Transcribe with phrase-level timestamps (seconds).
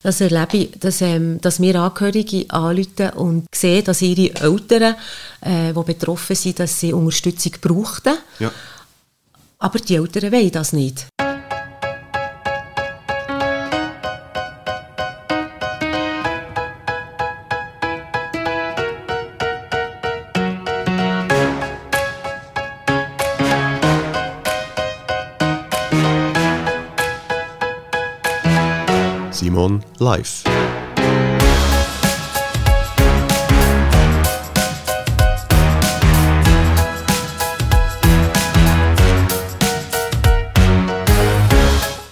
[0.00, 4.94] Das erlebe ich, dass, ähm, dass wir Angehörige anrufen und sehen, dass ihre Eltern,
[5.40, 8.14] äh, die betroffen sind, dass sie Unterstützung brauchten.
[8.38, 8.52] Ja.
[9.58, 11.06] Aber die Eltern wollen das nicht.
[30.00, 30.44] Live.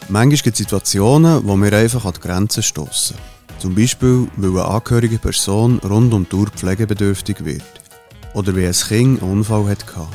[0.09, 3.17] Manchmal gibt es Situationen, wo wir einfach an die Grenzen stoßen.
[3.59, 7.63] Zum Beispiel, weil eine angehörige Person rund um die Uhr pflegebedürftig wird.
[8.33, 10.07] Oder wie ein Kind einen Unfall hatte.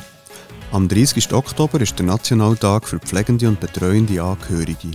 [0.72, 1.32] Am 30.
[1.32, 4.92] Oktober ist der Nationaltag für pflegende und betreuende Angehörige.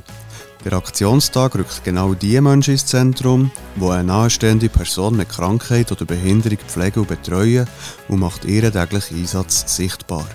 [0.66, 6.06] Der Aktionstag rückt genau die Menschen ins Zentrum, die eine nahestehende Person mit Krankheit oder
[6.06, 7.68] Behinderung pflegen und betreuen
[8.10, 10.28] und macht ihren täglichen Einsatz sichtbar.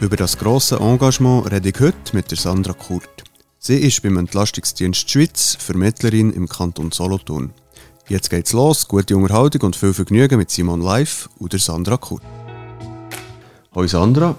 [0.00, 3.22] Über das grosse Engagement rede ich heute mit der Sandra Kurt.
[3.58, 7.52] Sie ist beim Entlastungsdienst Schweiz Vermittlerin im Kanton Solothurn.
[8.08, 12.22] Jetzt geht's los, gute Unterhaltung und viel Vergnügen mit Simon Live und der Sandra Kurt.
[13.74, 14.34] Hoi Sandra,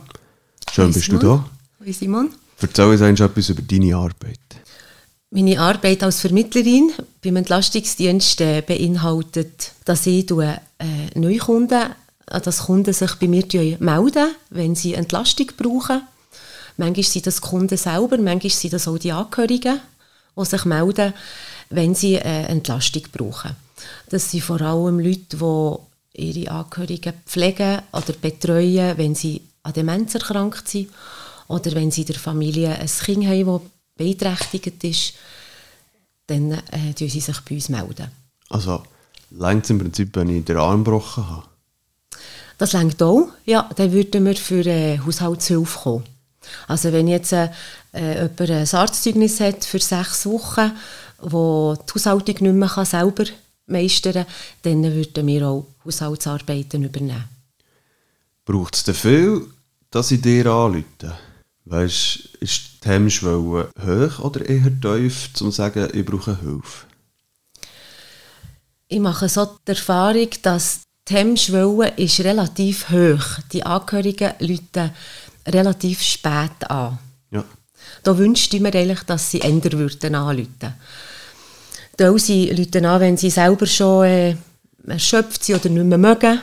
[0.72, 1.22] schön Hoi bist Simon.
[1.22, 1.46] du da.
[1.86, 2.30] Hoi Simon.
[2.60, 4.40] Erzähl uns etwas über deine Arbeit.
[5.34, 6.92] Meine Arbeit als Vermittlerin
[7.24, 10.58] beim Entlastungsdienst äh, beinhaltet, dass ich äh,
[11.16, 13.46] Neukunden, dass Kunden sich bei mir
[13.80, 16.02] melden, wenn sie Entlastung brauchen.
[16.76, 19.80] Manchmal sind das Kunden selber, manchmal sind das auch die Angehörigen,
[20.36, 21.14] die sich melden,
[21.70, 23.56] wenn sie äh, Entlastung brauchen.
[24.10, 30.14] Das sind vor allem Leute, die ihre Angehörigen pflegen oder betreuen, wenn sie an Demenz
[30.14, 30.90] erkrankt sind
[31.48, 33.62] oder wenn sie der Familie ein Kind haben,
[34.02, 35.14] beeinträchtigt ist,
[36.28, 38.08] dann äh, sie sich bei uns melden.
[38.50, 38.84] Also,
[39.32, 41.44] längt im Prinzip, wenn ich den Arm gebrochen habe?
[42.58, 43.30] Das längt auch.
[43.46, 46.04] Ja, dann würden wir für äh, Haushaltshilfe kommen.
[46.68, 47.50] Also wenn jetzt äh,
[47.94, 50.72] jemand ein Arztzeugnis hat für sechs Wochen,
[51.20, 53.26] wo die Haushaltung nicht mehr kann selber
[53.68, 54.26] meistern kann,
[54.64, 57.30] dann würden wir auch Haushaltsarbeiten übernehmen.
[58.46, 59.48] Braucht es viel,
[59.90, 61.16] dass ich dir anrufe?
[61.66, 66.88] Weißt ist die Hemmschwelle hoch oder eher tief, um zu sagen, ich brauche Hilfe?
[68.88, 73.40] Ich mache so die Erfahrung, dass die Hemmschwelle ist relativ hoch.
[73.54, 74.92] Die Angehörigen rufen
[75.48, 77.00] relativ spät an.
[77.32, 77.46] Ja.
[78.04, 80.74] Da wünschte ich mir eigentlich, dass sie ändern würden anrufen.
[81.98, 84.36] Da sie rufen an, wenn sie selber schon äh,
[84.88, 86.42] erschöpft sind oder nicht mehr mögen.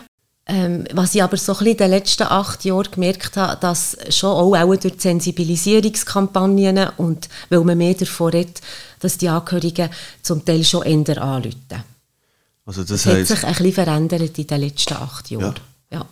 [0.51, 3.97] Ähm, was ich aber so ein bisschen in den letzten acht Jahren gemerkt habe, dass
[4.09, 8.61] schon auch, auch durch die Sensibilisierungskampagnen und weil man mehr davon redet,
[9.01, 9.91] dass die Angehörigen
[10.23, 11.85] zum Teil schon ändern anrufen.
[12.65, 15.55] Also das Das hat heisst, sich ein bisschen verändert in den letzten acht Jahren.
[15.91, 16.07] Ja.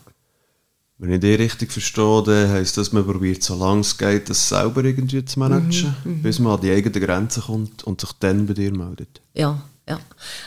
[0.98, 4.84] wenn ich dich richtig verstehe, dann heisst das, man probiert, solange es geht, das selber
[4.84, 8.54] irgendwie zu managen, Mhm, bis man an die eigenen Grenzen kommt und sich dann bei
[8.54, 9.20] dir meldet.
[9.34, 9.98] Ja, ja.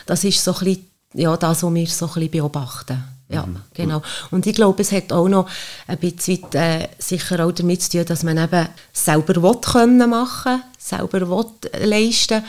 [0.05, 3.03] Das ist so ein bisschen, ja, das, was wir so ein bisschen beobachten.
[3.31, 4.01] Ja, genau.
[4.31, 5.47] Und ich glaube, es hat auch noch
[5.85, 10.63] ein bisschen äh, sicher auch damit zu tun, dass man eben selber will können machen
[10.79, 11.45] selber will
[11.87, 12.43] leisten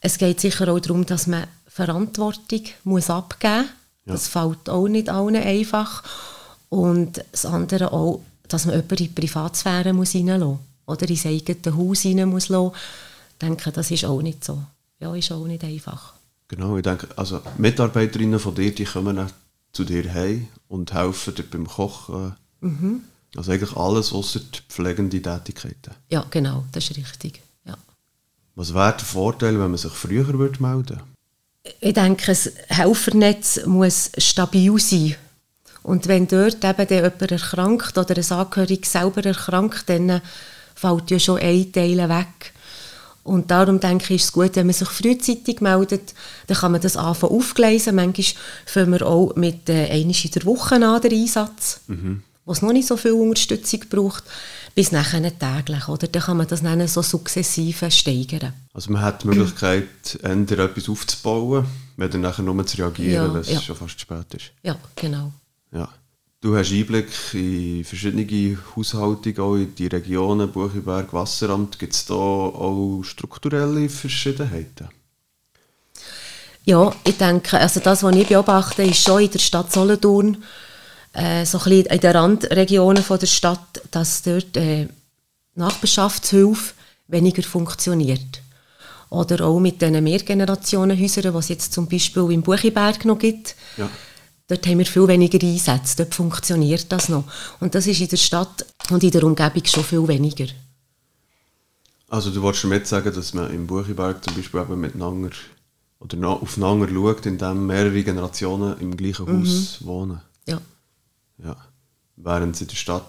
[0.00, 3.64] Es geht sicher auch darum, dass man Verantwortung muss abgeben
[4.04, 4.14] muss.
[4.14, 6.04] Das fällt auch nicht allen einfach.
[6.68, 10.58] Und das andere auch, dass man jemanden in die Privatsphäre muss reinlassen muss.
[10.86, 12.72] Oder ins eigene Haus rein muss lassen.
[13.32, 14.62] Ich denke, das ist auch nicht so.
[15.00, 16.14] Ja, ist auch nicht einfach.
[16.48, 19.26] Genau, ich denke, also Mitarbeiterinnen von dir, die kommen
[19.76, 22.34] zu dir heim und helfen dir beim Kochen.
[22.60, 23.02] Mhm.
[23.36, 25.94] Also eigentlich alles außer die pflegende Tätigkeiten.
[26.08, 27.42] Ja, genau, das ist richtig.
[27.66, 27.76] Ja.
[28.54, 31.00] Was wäre der Vorteil, wenn man sich früher würde melden
[31.80, 35.16] Ich denke, das Helfernetz muss stabil sein.
[35.82, 40.22] Und wenn dort eben jemand erkrankt oder ein Angehöriger selber erkrankt, dann
[40.74, 42.54] fällt ja schon ein Teil weg.
[43.26, 46.14] Und darum denke ich, ist es gut, wenn man sich frühzeitig meldet,
[46.46, 47.96] dann kann man das anfangen aufgleisen.
[47.96, 51.80] Manchmal fangen wir auch mit äh, einmal in der Woche an den Einsatz,
[52.44, 54.22] wo es noch nicht so viel Unterstützung braucht,
[54.76, 55.88] bis nachher täglich.
[55.88, 56.06] Oder?
[56.06, 58.52] Dann kann man das dann so sukzessive steigern.
[58.72, 63.34] Also man hat die Möglichkeit, entweder etwas aufzubauen, wenn dann nachher nur zu reagieren, Ja,
[63.34, 63.60] wenn es ja.
[63.60, 64.52] schon fast spät ist.
[64.62, 65.32] Ja, genau.
[65.72, 65.88] Ja.
[66.40, 71.78] Du hast Einblick in verschiedene Haushaltungen, auch in die Regionen, Buchenberg, Wasseramt.
[71.78, 74.88] Gibt es da auch strukturelle Verschiedenheiten?
[76.64, 80.42] Ja, ich denke, also das, was ich beobachte, ist schon in der Stadt Solothurn,
[81.14, 84.88] äh, so ein bisschen in den Randregionen von der Stadt, dass dort äh,
[85.54, 86.74] Nachbarschaftshilfe
[87.08, 88.42] weniger funktioniert.
[89.08, 93.54] Oder auch mit diesen Mehrgenerationenhäusern, die es jetzt zum Beispiel im Buchiberg noch gibt.
[93.76, 93.88] Ja.
[94.48, 97.24] Dort haben wir viel weniger Einsätze, dort funktioniert das noch.
[97.58, 100.46] Und das ist in der Stadt und in der Umgebung schon viel weniger.
[102.08, 105.30] Also du wolltest damit sagen, dass man im Buchiberg zum Beispiel eben miteinander
[105.98, 110.20] oder noch aufeinander schaut, indem mehrere Generationen im gleichen Haus wohnen.
[110.46, 110.60] Ja.
[111.42, 111.56] Ja.
[112.16, 113.04] Während es in der Stadt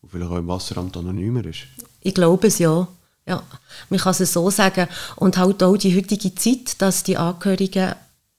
[0.00, 1.64] und vielleicht auch im Wasseramt anonymer ist.
[2.00, 2.86] Ich glaube es ja.
[3.26, 3.42] ja.
[3.88, 4.86] Man kann es so sagen.
[5.16, 7.94] Und halt auch die heutige Zeit, dass die Angehörigen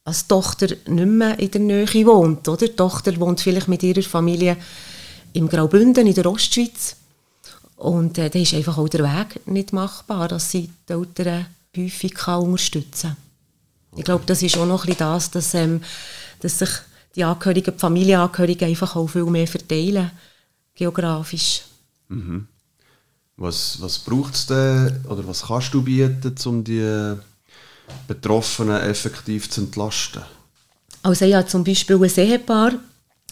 [0.06, 2.48] als Tochter nicht mehr in der Nähe wohnt.
[2.48, 2.68] Oder?
[2.68, 4.56] Die Tochter wohnt vielleicht mit ihrer Familie
[5.34, 6.96] im Graubünden in der Ostschweiz.
[7.76, 12.14] Und äh, da ist einfach auch der Weg nicht machbar, dass sie die Eltern häufig
[12.14, 13.98] kann unterstützen kann.
[13.98, 15.82] Ich glaube, das ist auch noch ein das, dass, ähm,
[16.40, 16.70] dass sich
[17.16, 20.12] die Angehörigen, die Familienangehörigen einfach auch viel mehr verteilen,
[20.76, 21.64] geografisch.
[23.38, 27.16] Was, was braucht es denn oder was kannst du bieten, um die
[28.08, 30.24] Betroffenen effektiv zu entlasten?
[31.04, 32.74] Also ich habe zum Beispiel ein Ehepaar,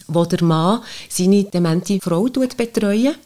[0.06, 3.18] wo der Mann seine demente Frau betreut.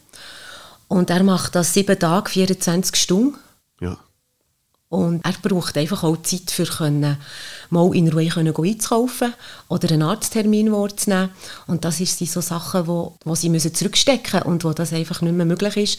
[0.88, 3.36] Und er macht das sieben Tage, 24 Stunden.
[3.80, 3.98] Ja.
[4.88, 7.18] Und er braucht einfach auch Zeit, für können,
[7.68, 9.34] mal in Ruhe können einzukaufen
[9.68, 11.28] oder einen Arzttermin wahrzunehmen.
[11.66, 15.34] Und das sind so Sachen, wo, wo sie müssen zurückstecken und wo das einfach nicht
[15.34, 15.98] mehr möglich ist,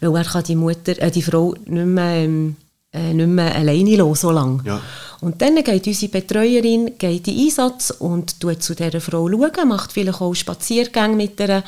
[0.00, 2.56] weil er kann die Mutter, äh, die Frau nicht mehr, ähm,
[2.92, 4.62] äh, nicht mehr alleine lassen, so lange.
[4.64, 4.80] Ja.
[5.20, 9.92] Und dann geht unsere Betreuerin geht in Einsatz und tut zu dieser Frau schauen, macht
[9.92, 11.64] vielleicht auch Spaziergänge mit ihr,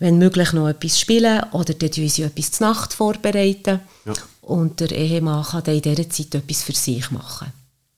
[0.00, 3.80] wenn möglich noch etwas spielen oder dann tun sie etwas zur Nacht vorbereiten.
[4.04, 4.12] Ja.
[4.40, 7.52] Und der Ehemann kann dann in dieser Zeit etwas für sich machen.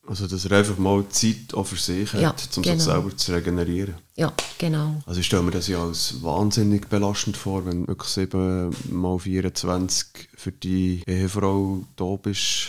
[0.06, 2.74] Also dass er einfach mal Zeit auch für sich hat, Ja, um genau.
[2.76, 3.94] sich selber zu regenerieren.
[4.16, 5.00] Ja, genau.
[5.06, 9.18] Also ich stelle mir das ja als wahnsinnig belastend vor, wenn du wirklich 7 mal
[9.18, 10.06] 24
[10.36, 12.68] für die Ehefrau da bist,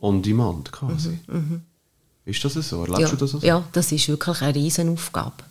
[0.00, 1.18] on demand quasi.
[2.24, 2.82] Ist das so?
[2.84, 3.38] Erlebst Ja, du das so?
[3.38, 5.44] ja, das ist wirklich eine Riesenaufgabe.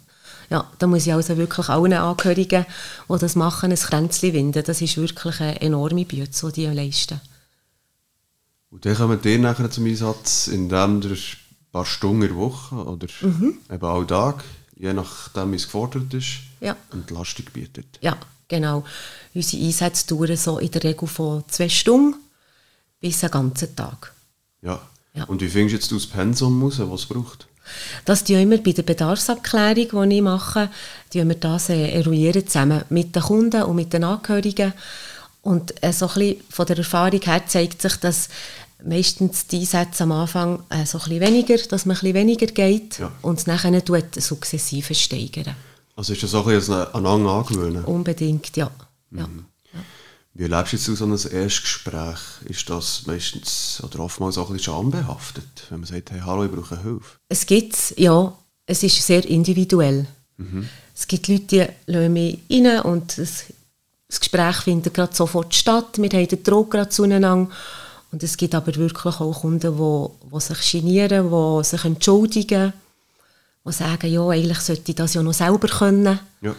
[0.49, 2.65] Ja, da muss ich also wirklich allen Angehörigen,
[3.09, 4.63] die das machen, ein Kränzchen winden.
[4.65, 7.21] Das ist wirklich eine enorme Bütze, die die leisten.
[8.71, 11.17] Und dann kommen die nachher zum Einsatz, indem ihr ein
[11.71, 13.57] paar Stunden in der Woche oder Mhm.
[13.71, 14.43] eben auch Tag,
[14.75, 16.75] je nachdem wie es gefordert ist, Ja.
[16.93, 17.85] Entlastung bietet.
[18.01, 18.83] Ja, genau.
[19.33, 22.15] Unsere Einsätze dauern so in der Regel von zwei Stunden
[22.99, 24.13] bis einen ganzen Tag.
[24.61, 24.79] Ja.
[25.13, 25.25] Ja.
[25.25, 27.47] Und wie findest du jetzt das Pensum raus, was es braucht?
[28.05, 30.69] Das tun wir bei der Bedarfsabklärung, die ich mache,
[31.11, 34.73] tun wir das äh, eruieren zusammen mit den Kunden und mit den Angehörigen.
[35.41, 38.29] Und äh, so ein bisschen von der Erfahrung her zeigt sich, dass
[38.83, 42.47] meistens die Einsätze am Anfang äh, so ein bisschen weniger, dass man ein bisschen weniger
[42.47, 43.11] geht Ja.
[43.21, 45.55] und es nachher tut sukzessive steigern.
[45.95, 47.83] Also ist das auch ein bisschen aneinander angewöhnen?
[47.85, 48.71] Unbedingt, ja.
[49.11, 49.27] ja.
[50.33, 51.11] Wie erlebst du jetzt so ein
[51.41, 52.17] Erstgespräch?
[52.45, 56.51] Ist das meistens oder oftmals auch ein bisschen schambehaftet, wenn man sagt, hey, hallo, ich
[56.51, 57.17] brauche Hilfe?
[57.27, 58.33] Es gibt ja,
[58.65, 60.07] es ist sehr individuell.
[60.95, 61.45] Es gibt Leute,
[61.87, 63.43] die lassen mich rein und das,
[64.11, 65.97] das Gespräch findet gerade sofort statt.
[65.97, 67.47] Wir haben den Druck gerade zueinander.
[68.11, 72.73] Und es gibt aber wirklich auch Kunden, die, die sich genieren, die sich entschuldigen,
[73.65, 76.19] die sagen, ja, eigentlich sollte ich das ja noch selber können.
[76.41, 76.53] Ja.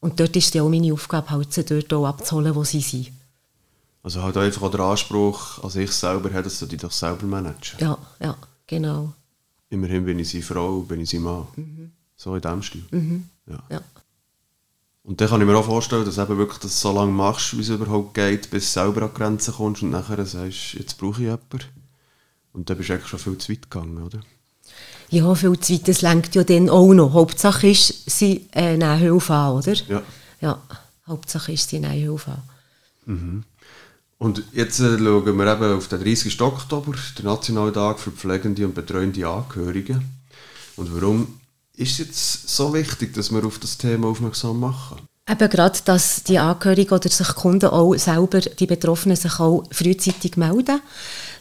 [0.00, 3.12] Und dort ist ja auch meine Aufgabe, halt sie dort auch abzuholen, wo sie sind.
[4.02, 7.26] Also halt einfach auch der Anspruch, als ich selber habe, dass du dich doch selber
[7.26, 7.78] managen.
[7.80, 8.36] Ja, ja,
[8.66, 9.14] genau.
[9.70, 11.46] Immerhin bin ich seine Frau, bin ich sein Mann.
[12.14, 12.84] So in dem Stil.
[13.46, 13.62] Ja.
[13.70, 13.80] Ja.
[15.08, 17.56] Und dann kann ich mir auch vorstellen, dass du eben wirklich das so lange machst,
[17.56, 20.98] wie es überhaupt geht, bis du selber an die Grenzen kommst und nachher sagst, jetzt
[20.98, 21.60] brauche ich jemanden.
[22.52, 24.20] Und dann bist du eigentlich schon viel zu weit gegangen, oder?
[25.08, 27.14] Ja, viel zu weit, das lenkt ja dann auch noch.
[27.14, 29.72] Hauptsache ist, sie äh, nehmen Hilfe an, oder?
[29.72, 30.02] Ja.
[30.42, 30.62] Ja,
[31.06, 32.36] Hauptsache ist, sie nehmen Hilfe
[33.06, 33.44] an.
[34.18, 36.38] Und jetzt äh, schauen wir eben auf den 30.
[36.42, 40.02] Oktober, den Nationalen Tag für pflegende und betreuende Angehörige.
[40.76, 41.37] Und warum
[41.78, 44.98] ist es jetzt so wichtig, dass wir auf das Thema aufmerksam machen?
[45.30, 50.36] Eben gerade, dass die Angehörigen oder sich Kunden auch selber, die Betroffenen, sich auch frühzeitig
[50.36, 50.80] melden.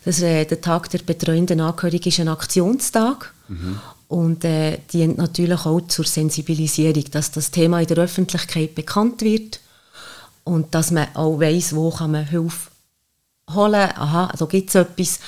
[0.06, 3.34] Das, äh, der Tag der betreuenden Angehörigen ist ein Aktionstag
[4.08, 9.60] und äh, dient natürlich auch zur Sensibilisierung, dass das Thema in der Öffentlichkeit bekannt wird
[10.44, 12.70] und dass man auch weiss, wo kann man Hilfe
[13.53, 13.89] holen.
[13.96, 15.20] Aha, da gibt es etwas.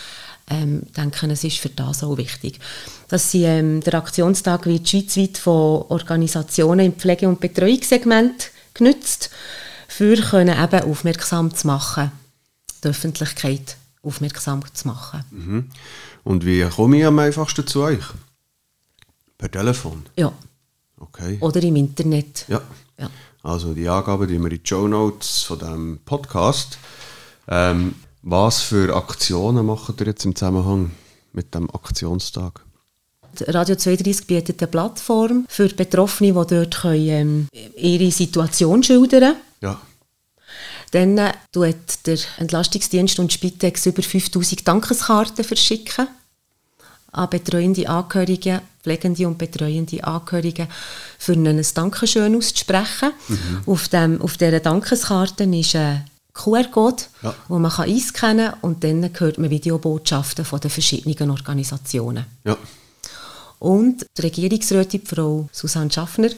[0.50, 2.60] Ähm, denke, es ist für das auch wichtig.
[3.10, 9.32] Dass sie, ähm, der Aktionstag wird schweizweit von Organisationen im Pflege- und Betreuungssegment genützt,
[9.88, 12.12] für können eben aufmerksam zu machen,
[12.84, 15.72] die Öffentlichkeit aufmerksam zu machen.
[16.24, 18.04] Und wie komme ich am einfachsten zu euch?
[19.38, 20.06] Per Telefon?
[20.16, 20.32] Ja.
[21.00, 21.38] Okay.
[21.42, 22.46] Oder im Internet.
[22.48, 22.62] Ja.
[22.98, 23.10] Ja.
[23.42, 26.78] Also die Angaben, die wir in die Show Notes von diesem Podcast.
[27.48, 30.92] Ähm, Was für Aktionen macht ihr jetzt im Zusammenhang
[31.32, 32.62] mit dem Aktionstag?
[33.48, 39.36] Radio 32 bietet eine Plattform für Betroffene, die dort können, ähm, ihre Situation schildern können.
[39.62, 39.82] Ja.
[40.92, 46.08] Dann äh, tut der Entlastungsdienst und Spitex über 5000 Dankeskarten verschicken
[47.12, 50.68] an betreuende Angehörige, pflegende und betreuende Angehörige,
[51.18, 53.12] für ihnen ein Dankeschön auszusprechen.
[53.28, 53.62] Mhm.
[53.66, 57.34] Auf, dem, auf dieser Dankeskarte ist ein QR-Code, ja.
[57.48, 62.26] wo man kann einscannen kann und dann hört man Videobotschaften von den verschiedenen Organisationen.
[62.44, 62.58] Ja.
[63.60, 66.30] Und die Regierungsrätin, Frau Susanne Schaffner,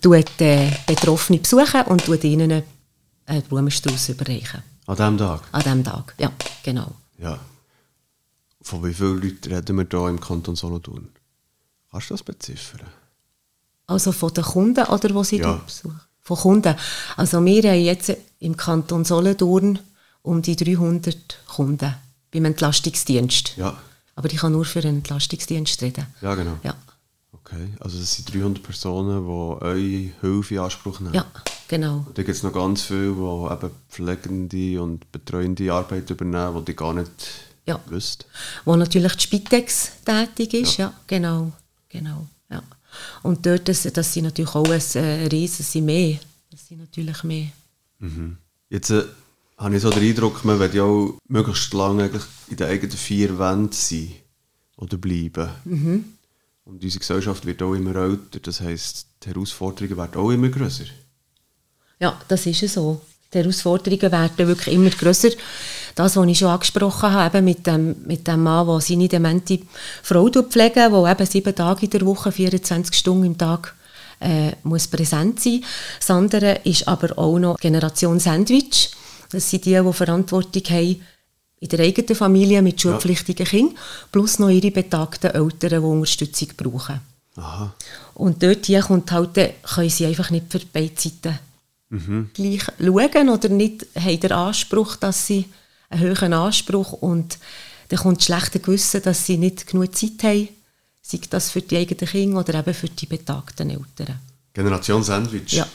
[0.00, 2.62] besucht äh, Betroffene besuchen und tut ihnen
[3.26, 4.62] einen Blumenstrauß überreichen.
[4.86, 5.42] An diesem Tag?
[5.52, 6.90] An diesem Tag, ja, genau.
[7.18, 7.38] Ja.
[8.62, 11.08] Von wie vielen Leuten reden wir hier im Kanton Solothurn?
[11.90, 12.80] Kannst du das beziffern?
[13.86, 15.54] Also von den Kunden oder wo sie ja.
[15.54, 16.00] besuchen?
[16.22, 16.74] Von Kunden.
[17.16, 19.78] Also wir haben jetzt im Kanton Solothurn
[20.22, 21.94] um die 300 Kunden
[22.32, 23.56] beim Entlastungsdienst.
[23.56, 23.76] Ja.
[24.14, 26.06] Aber ich kann nur für einen Entlastungsdienst reden.
[26.20, 26.58] Ja, genau.
[26.62, 26.74] Ja.
[27.32, 31.14] Okay, also das sind 300 Personen, die eure Hilfe in Anspruch nehmen.
[31.14, 31.26] Ja,
[31.68, 32.04] genau.
[32.06, 36.72] Und da gibt es noch ganz viele, die eben pflegende und betreuende Arbeit übernehmen, die
[36.72, 37.10] die gar nicht
[37.66, 37.80] ja.
[37.86, 38.26] wisst.
[38.64, 41.52] Wo natürlich die Spitex tätig ist, ja, ja genau.
[41.88, 42.62] genau ja.
[43.22, 46.18] Und dort, das, das sind natürlich auch ein äh, Riesen, sind mehr.
[46.50, 47.48] Das sind natürlich mehr.
[47.98, 48.36] Mhm.
[48.68, 49.04] Jetzt äh,
[49.62, 52.10] habe ich so den Eindruck, man will ja auch möglichst lange
[52.48, 54.12] in den eigenen vier Wänden sein
[54.76, 55.48] oder bleiben.
[55.64, 56.04] Mhm.
[56.64, 60.84] Und unsere Gesellschaft wird auch immer älter, das heisst, die Herausforderungen werden auch immer größer.
[62.00, 63.00] Ja, das ist so.
[63.32, 65.30] Die Herausforderungen werden wirklich immer größer.
[65.94, 69.60] Das, was ich schon angesprochen habe, mit dem, mit dem Mann, der seine demente
[70.02, 73.74] Frau pflegt, der eben sieben Tage in der Woche, 24 Stunden im Tag
[74.20, 75.64] äh, muss präsent sein.
[75.98, 78.90] Das andere ist aber auch noch Generation Sandwich.
[79.32, 81.02] Das sind die, die Verantwortung haben
[81.60, 83.50] in der eigenen Familie mit schulpflichtigen ja.
[83.50, 83.78] Kindern,
[84.10, 87.00] plus noch ihre betagten Eltern, die Unterstützung brauchen.
[87.36, 87.72] Aha.
[88.14, 91.38] Und dort hier kommt halt, können sie einfach nicht für beide Seiten
[91.88, 92.30] mhm.
[92.34, 95.46] gleich schauen oder nicht haben den Anspruch, dass sie
[95.88, 97.38] einen höheren Anspruch und
[97.88, 100.48] dann kommt das schlechte Gewissen, dass sie nicht genug Zeit haben,
[101.00, 104.18] sei das für die eigenen Kinder oder eben für die betagten Eltern.
[104.52, 105.52] Generation Sandwich?
[105.52, 105.66] Ja.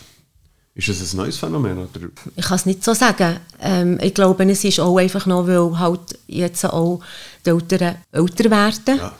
[0.78, 1.78] Ist das ein neues Phänomen?
[1.78, 1.90] Oder?
[2.36, 3.38] Ich kann es nicht so sagen.
[3.60, 7.02] Ähm, ich glaube, es ist auch einfach noch, weil halt jetzt auch
[7.46, 8.98] die Eltern älter werden.
[8.98, 9.14] Ja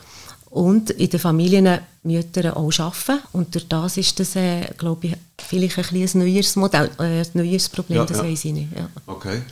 [0.50, 3.22] und in den Familien Mütter auch arbeiten.
[3.32, 7.30] Und durch das ist das, äh, glaube ich, vielleicht ein, ein neues Modell, äh, ein
[7.34, 8.24] neues Problem, ja, das ja.
[8.24, 8.68] weiß ich nicht.
[8.74, 8.88] Ja.
[9.06, 9.42] Okay.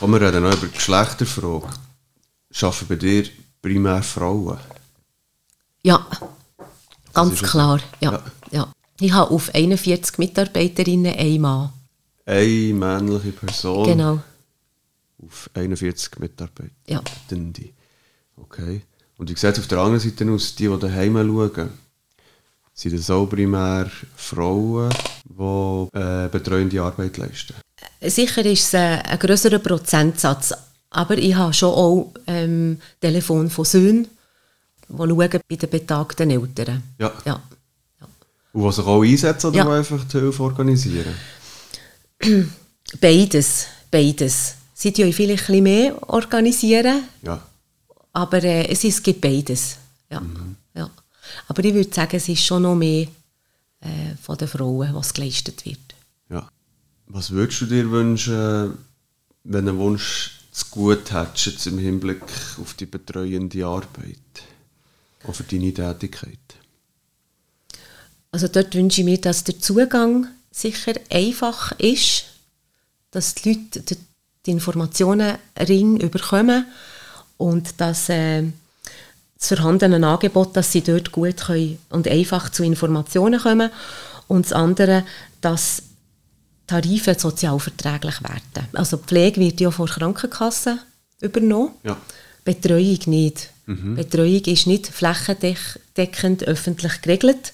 [0.00, 1.68] Und wir reden noch über die Geschlechterfrage.
[2.54, 3.24] Arbeiten bei dir
[3.60, 4.58] primär Frauen?
[5.82, 6.06] Ja,
[7.12, 7.80] ganz klar.
[8.00, 8.22] Ja.
[8.50, 8.68] ja.
[9.02, 11.72] Ich habe auf 41 Mitarbeiterinnen einen Mann.
[12.24, 13.84] Eine männliche Person?
[13.84, 14.20] Genau.
[15.26, 16.70] Auf 41 Mitarbeiter?
[16.86, 17.02] Ja.
[18.36, 18.82] Okay.
[19.18, 21.70] Und wie sieht es auf der anderen Seite aus, die, die daheim schauen?
[22.74, 24.90] Sind das auch primär Frauen,
[25.24, 27.54] die äh, betreuende Arbeit leisten?
[28.00, 30.54] Sicher ist es ein, ein grösserer Prozentsatz.
[30.90, 34.06] Aber ich habe schon auch ähm, Telefon von Söhnen,
[34.88, 36.84] die schauen bei den betagten Eltern.
[36.98, 37.12] Ja.
[37.24, 37.42] ja.
[38.52, 39.72] Und die sich auch einsetzen oder ja.
[39.72, 41.14] einfach die Hilfe organisieren?
[43.00, 43.66] Beides.
[43.90, 44.54] Beides.
[44.74, 46.10] Sie organisieren vielleicht ein bisschen mehr.
[46.10, 47.04] Organisieren.
[47.22, 47.42] Ja.
[48.12, 49.76] Aber äh, es, ist, es gibt beides.
[50.10, 50.20] Ja.
[50.20, 50.56] Mhm.
[50.74, 50.90] ja.
[51.48, 53.06] Aber ich würde sagen, es ist schon noch mehr
[53.80, 55.78] äh, von den Frauen, was geleistet wird.
[56.30, 56.50] Ja.
[57.06, 58.76] Was würdest du dir wünschen,
[59.44, 62.22] wenn du einen Wunsch zu gut hättest im Hinblick
[62.60, 64.18] auf die betreuende Arbeit?
[65.26, 66.38] Auch für deine Tätigkeit?
[68.32, 72.24] Also dort wünsche ich mir, dass der Zugang sicher einfach ist,
[73.10, 73.96] dass die Leute
[74.44, 76.66] die Informationen ring überkommen
[77.36, 78.42] und dass äh,
[79.38, 83.70] das vorhandene Angebot, dass sie dort gut können und einfach zu Informationen kommen
[84.28, 85.04] und das andere,
[85.40, 85.82] dass
[86.66, 88.68] Tarife sozialverträglich werden.
[88.72, 90.80] Also Pflege wird ja von Krankenkassen
[91.20, 91.96] übernommen, ja.
[92.44, 93.50] Betreuung nicht.
[93.66, 93.96] Mhm.
[93.96, 97.52] Betreuung ist nicht flächendeckend öffentlich geregelt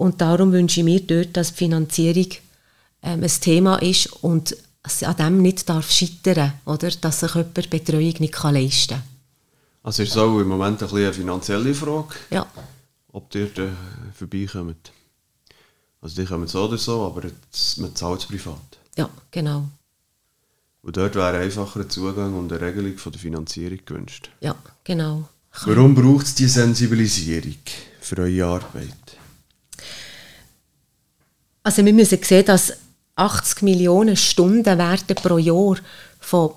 [0.00, 2.28] und darum wünsche ich mir dort, dass die Finanzierung
[3.02, 6.90] ähm, ein Thema ist und es an dem nicht darf scheitern, oder?
[6.90, 9.02] dass sich jemand Betreuung nicht leisten kann.
[9.82, 12.46] Also ist es auch im Moment ein eine finanzielle Frage, ja.
[13.12, 13.68] ob ihr da
[14.14, 14.90] vorbeikommt.
[16.00, 18.78] Also die kommen so oder so, aber jetzt, man zahlt es privat.
[18.96, 19.68] Ja, genau.
[20.80, 24.30] Und dort wäre einfacher ein Zugang und eine Regelung von der Finanzierung gewünscht.
[24.40, 25.28] Ja, genau.
[25.66, 27.58] Warum braucht es die Sensibilisierung
[28.00, 28.99] für eure Arbeit?
[31.62, 32.72] Also wir müssen sehen, dass
[33.16, 35.76] 80 Millionen Stunden werden pro Jahr
[36.18, 36.52] von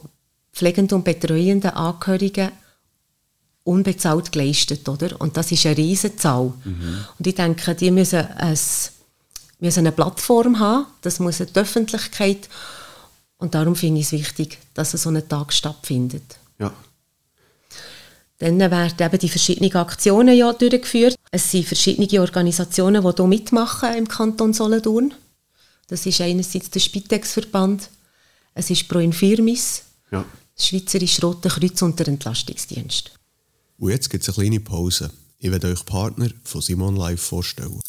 [0.54, 2.52] pflegenden und betreuenden Angehörigen
[3.64, 5.20] unbezahlt geleistet, oder?
[5.20, 6.54] Und das ist eine Riesenzahl.
[6.64, 7.06] Mhm.
[7.18, 8.58] Und ich denke, die müssen, ein,
[9.60, 12.50] müssen eine Plattform haben, das muss eine Öffentlichkeit
[13.38, 16.38] und darum finde ich es wichtig, dass so ein Tag stattfindet.
[16.60, 16.72] Ja.
[18.44, 21.16] Dann werden eben die verschiedenen Aktionen ja durchgeführt.
[21.32, 25.14] Es sind verschiedene Organisationen, die hier mitmachen im Kanton Solothurn.
[25.88, 27.90] Das ist einerseits der Spitex-Verband,
[28.54, 30.26] es ist Pro Infirmis, ja.
[30.58, 33.12] das Schweizerische Rote Kreuz und der Entlastungsdienst.
[33.78, 35.10] Und jetzt gibt es eine kleine Pause.
[35.40, 37.80] Ich werde euch Partner von Simon Live vorstellen.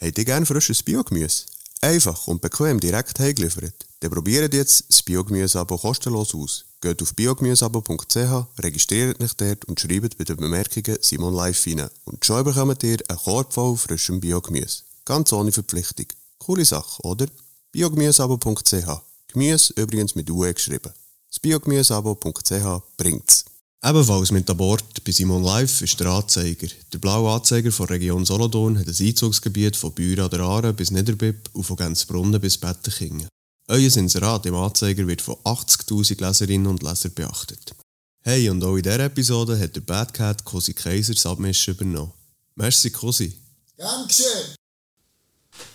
[0.00, 1.44] Habt ihr gerne frisches Biogemüse?
[1.82, 3.74] Einfach und bequem direkt heimgeliefert?
[4.00, 6.64] Dann probiert jetzt das Biogemüse-Abo kostenlos aus.
[6.82, 11.88] Geht auf biogemüseabo.ch, registriert euch dort und schreibt bei den Bemerkungen Simon Live rein.
[12.04, 14.82] Und schon bekommt ihr einen Korb voll frischem Biogemüse.
[15.04, 16.06] Ganz ohne Verpflichtung.
[16.38, 17.26] Coole Sache, oder?
[17.72, 19.00] biogemüseabo.ch.
[19.28, 20.92] Gemüse übrigens mit UE geschrieben.
[21.30, 23.44] Das biogemüseabo.ch bringt's.
[23.82, 26.68] Ebenfalls mit an Bord bei Simon Live ist der Anzeiger.
[26.92, 30.90] Der blaue Anzeiger von Region Solothurn hat ein Einzugsgebiet von Büren an der Aare bis
[30.90, 33.28] Niederbipp und von Gänzbrunnen bis Bettekingen.
[33.68, 37.74] Euer Inserat im Anzeiger wird von 80'000 Leserinnen und Lesern beachtet.
[38.22, 42.12] Hey, und auch in dieser Episode hat der Bad Cat Cosi Kaiser das Abmischen übernommen.
[42.54, 43.36] Merci, Cosi.
[43.76, 44.54] Gern geschehen.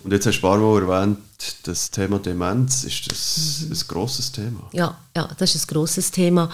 [0.04, 1.18] Und jetzt hast du ein paar Mal erwähnt,
[1.64, 3.74] das Thema Demenz ist das mhm.
[3.74, 4.70] ein grosses Thema.
[4.72, 6.50] Ja, ja, das ist ein grosses Thema.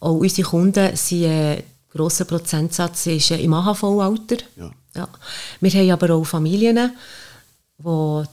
[0.00, 4.38] Auch unsere Kunden sind ein grosser Prozentsatz ist äh, im AHV-Alter.
[4.56, 4.72] Ja.
[4.96, 5.08] Ja.
[5.60, 6.92] Wir haben aber auch Familien,
[7.78, 8.24] die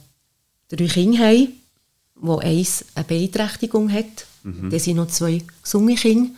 [0.70, 1.59] drei Kinder haben,
[2.22, 4.26] wo eins eine Beeinträchtigung hat.
[4.44, 4.70] Mhm.
[4.70, 6.32] Das sind noch zwei gesunde Kinder.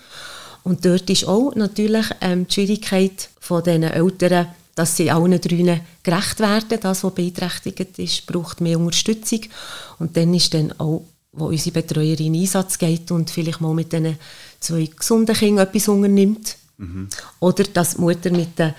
[0.64, 5.82] Und dort ist auch natürlich ähm, die Schwierigkeit von den Eltern, dass sie allen drei
[6.04, 6.80] gerecht werden.
[6.82, 9.42] Das, was beeinträchtigt ist, braucht mehr Unterstützung.
[10.00, 13.92] Und dann ist dann auch, wo unsere Betreuerin in Einsatz geht und vielleicht mal mit
[13.92, 14.18] diesen
[14.60, 16.58] zwei gesunden Kindern etwas unternimmt.
[16.78, 17.10] Mhm.
[17.40, 18.74] Oder dass die Mutter mit den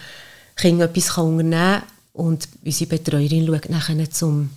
[0.57, 1.83] Kindern etwas unternehmen kann
[2.13, 4.51] und unsere Betreuerin schaut nachher zum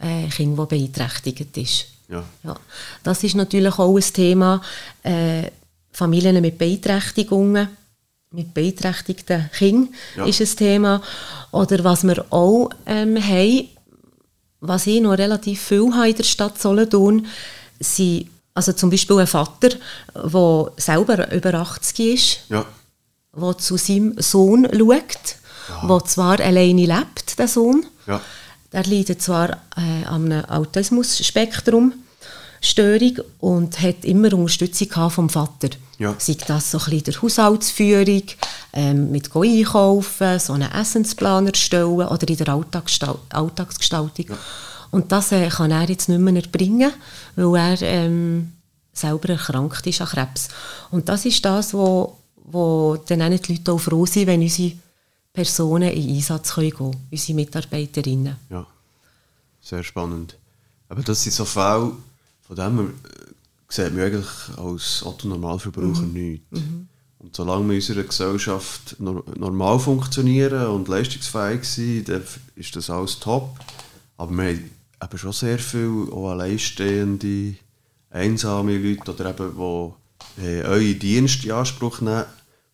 [0.00, 1.86] äh, Kind, das beeinträchtigt ist.
[2.08, 2.24] Ja.
[2.42, 2.56] Ja.
[3.02, 4.60] Das ist natürlich auch ein Thema.
[5.02, 5.50] Äh,
[5.92, 7.68] Familien mit Beeinträchtigungen,
[8.30, 10.24] mit beeinträchtigten Kindern ja.
[10.26, 11.02] ist ein Thema.
[11.50, 13.68] Oder was wir auch ähm, haben,
[14.60, 17.26] was ich noch relativ viel habe in der Stadt Solothurn,
[17.78, 19.70] sind also zum Beispiel ein Vater,
[20.14, 22.64] der selber über 80 ist, ja.
[23.34, 25.36] der zu seinem Sohn schaut,
[25.88, 28.20] der zwar alleine lebt, der Sohn, ja.
[28.72, 31.92] Der leidet zwar äh, an einem Autismus-Spektrum,
[32.60, 35.70] Störung und hat immer Unterstützung vom Vater.
[35.98, 36.14] Ja.
[36.18, 38.22] Sei das so ein bisschen der Haushaltsführung,
[38.72, 44.26] ähm, mit einkaufen, so einen Essensplan erstellen oder in der Alltagsgestaltung.
[44.28, 44.38] Ja.
[44.90, 46.92] Und das äh, kann er jetzt nicht mehr erbringen,
[47.36, 48.52] weil er ähm,
[48.92, 50.48] selber erkrankt ist an Krebs.
[50.90, 54.72] Und das ist das, wo, wo dann auch die Leute auch froh sind, wenn unsere
[55.32, 58.36] Personen in Einsatz können gehen unsere Mitarbeiterinnen.
[58.48, 58.66] Ja,
[59.60, 60.36] sehr spannend.
[60.88, 61.92] Aber das sind so Fälle,
[62.42, 62.92] von denen äh,
[63.68, 66.12] sieht man eigentlich als Otto-Normalverbraucher mhm.
[66.12, 66.46] nichts.
[66.50, 66.88] Mhm.
[67.20, 72.24] Und solange wir in unserer Gesellschaft normal funktionieren und leistungsfähig sind, dann
[72.56, 73.58] ist das alles top.
[74.16, 74.70] Aber wir haben
[75.02, 77.54] eben schon sehr viele auch alleinstehende,
[78.08, 79.54] einsame Leute oder eben,
[80.38, 82.24] die äh, eure Dienste in Anspruch nehmen.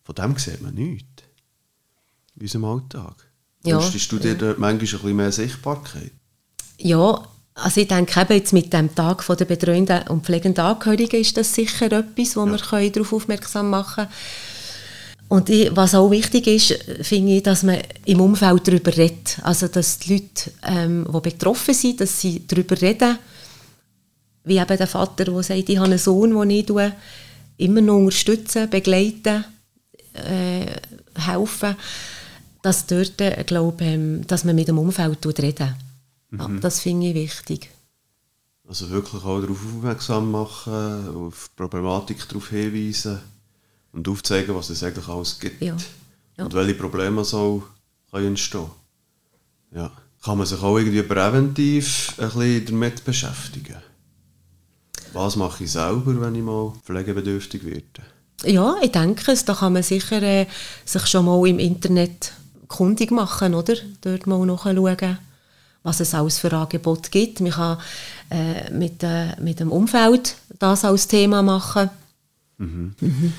[0.03, 1.16] Von dem sieht man nichts
[2.37, 3.15] in unserem Alltag?
[3.63, 6.11] Ja, Wünschst du dir dort manchmal ein bisschen mehr Sichtbarkeit?
[6.77, 11.35] Ja, also ich denke eben jetzt mit dem Tag der betreuenden und pflegenden Angehörigen ist
[11.37, 12.51] das sicher etwas, wo ja.
[12.51, 14.13] wir darauf aufmerksam machen können.
[15.29, 19.39] Und ich, was auch wichtig ist, finde ich, dass man im Umfeld darüber redet.
[19.41, 23.17] Also dass die Leute, ähm, die betroffen sind, dass sie darüber reden.
[24.45, 26.69] Wie eben der Vater, der sagt, ich habe einen Sohn, den ich
[27.57, 29.43] immer noch unterstütze, begleite,
[30.13, 30.65] äh,
[31.15, 31.75] helfen
[32.67, 35.73] dass dort, äh, glaube, ähm, dass man mit dem Umfeld reden
[36.31, 36.39] mhm.
[36.39, 37.69] ja, Das finde ich wichtig.
[38.67, 43.19] Also wirklich auch darauf aufmerksam machen, auf die Problematik darauf hinweisen
[43.93, 45.61] und aufzeigen, was es eigentlich alles gibt.
[45.61, 45.77] Ja.
[46.37, 46.43] Ja.
[46.43, 47.63] Und welche Probleme so
[48.11, 48.69] können entstehen
[49.73, 49.91] ja.
[50.21, 53.77] Kann man sich auch irgendwie präventiv ein bisschen damit beschäftigen?
[55.13, 58.03] Was mache ich selber, wenn ich mal pflegebedürftig werde?
[58.43, 59.45] Ja, ich denke es.
[59.45, 60.47] Da kann man sicher äh,
[60.83, 62.33] sich schon mal im Internet
[62.67, 63.75] kundig machen, oder?
[64.01, 65.17] Dort mal nachschauen,
[65.83, 67.39] was es alles für Angebote gibt.
[67.41, 67.77] Man kann
[68.29, 71.89] äh, mit, äh, mit dem Umfeld das als Thema machen.
[72.57, 72.95] Mhm.
[72.99, 73.33] Mhm.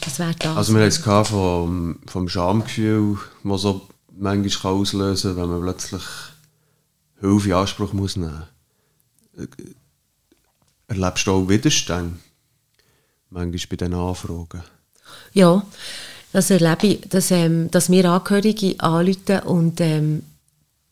[0.00, 0.56] Das wäre das.
[0.56, 6.02] Also wir hatten es vom, vom Schamgefühl, das so manchmal auslösen kann, wenn man plötzlich
[7.20, 8.42] Hilfe in Anspruch muss nehmen
[9.36, 9.48] muss.
[10.88, 12.18] Erlebst du auch Widerstand?
[13.32, 14.62] manchmal bei diesen Anfragen?
[15.32, 15.64] Ja,
[16.32, 20.22] das erlebe ich, dass, ähm, dass mir Angehörige anrufen und ähm,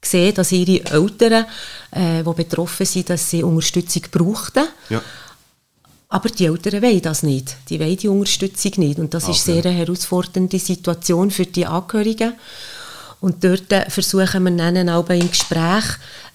[0.02, 1.44] sehen, dass ihre Eltern,
[1.90, 4.64] äh, die betroffen sind, dass sie Unterstützung brauchten.
[4.88, 5.02] Ja.
[6.08, 7.56] Aber die Eltern wollen das nicht.
[7.68, 8.98] Die wollen die Unterstützung nicht.
[8.98, 9.32] Und das Okay.
[9.32, 12.32] ist sehr eine herausfordernde Situation für die Angehörigen.
[13.20, 15.84] Und dort äh, versuchen wir dann auch im Gespräch,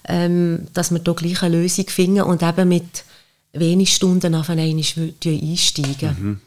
[0.08, 3.04] ähm, dass wir da gleich eine Lösung finden und eben mit
[3.52, 6.40] wenig Stunden auf einmal einsteigen.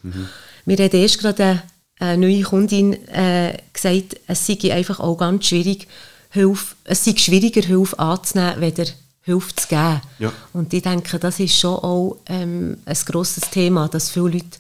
[0.66, 1.62] Mir hat erst gerade
[2.00, 5.88] eine, eine neue Kundin äh, gesagt, es sei einfach auch ganz schwierig,
[6.32, 8.86] Hilfe, es sei schwieriger, Hilfe anzunehmen, weder
[9.22, 10.02] Hilfe zu geben.
[10.20, 10.34] Ja.
[10.54, 14.58] Und ich denke, das ist schon auch ähm, ein grosses Thema, dass viele Leute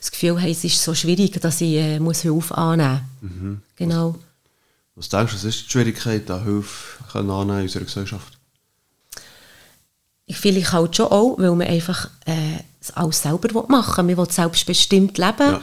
[0.00, 3.58] das Gefühl haben, es ist so schwierig, dass ich äh, muss Hilfe annehmen muss.
[3.76, 4.16] Genau.
[4.94, 8.38] Was denkst du, was ist die Schwierigkeit, da Hilfe annehmen in unserer Gesellschaft?
[10.26, 14.16] Ich vielleicht halt schon auch, weil man einfach äh, es alles selber machen will.
[14.16, 15.38] Man will selbstbestimmt leben.
[15.38, 15.60] Ja.